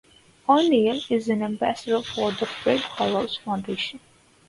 [0.49, 3.99] O'Neill is an ambassador for the Fred Hollows Foundation.